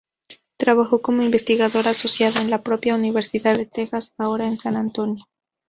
[0.57, 5.27] Trabajó como investigadora asociada en la propia "Universidad de Texas", ahora en San Antonio.